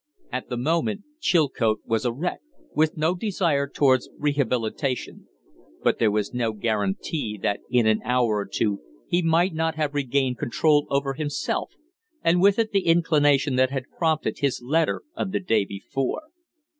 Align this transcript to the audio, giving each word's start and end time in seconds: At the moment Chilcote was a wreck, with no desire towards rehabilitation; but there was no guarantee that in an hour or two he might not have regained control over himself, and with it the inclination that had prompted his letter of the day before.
At 0.31 0.49
the 0.49 0.57
moment 0.57 1.03
Chilcote 1.19 1.81
was 1.85 2.05
a 2.05 2.11
wreck, 2.11 2.39
with 2.73 2.97
no 2.97 3.13
desire 3.13 3.67
towards 3.67 4.09
rehabilitation; 4.17 5.27
but 5.83 5.99
there 5.99 6.09
was 6.09 6.33
no 6.33 6.53
guarantee 6.53 7.39
that 7.43 7.59
in 7.69 7.85
an 7.85 8.01
hour 8.03 8.37
or 8.37 8.47
two 8.47 8.81
he 9.07 9.21
might 9.21 9.53
not 9.53 9.75
have 9.75 9.93
regained 9.93 10.39
control 10.39 10.87
over 10.89 11.13
himself, 11.13 11.73
and 12.23 12.41
with 12.41 12.57
it 12.57 12.71
the 12.71 12.87
inclination 12.87 13.57
that 13.57 13.69
had 13.69 13.91
prompted 13.95 14.39
his 14.39 14.59
letter 14.63 15.03
of 15.15 15.31
the 15.31 15.39
day 15.39 15.65
before. 15.65 16.23